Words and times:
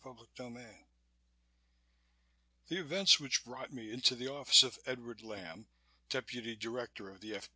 CHAPTER 0.03 0.25
15 0.45 0.67
The 2.69 2.79
events 2.79 3.19
which 3.19 3.45
brought 3.45 3.71
me 3.71 3.91
into 3.93 4.15
the 4.15 4.29
office 4.31 4.63
of 4.63 4.79
Edward 4.87 5.21
Lamb, 5.21 5.67
Deputy 6.09 6.55
Director 6.55 7.11
of 7.11 7.21
the 7.21 7.35
F. 7.35 7.47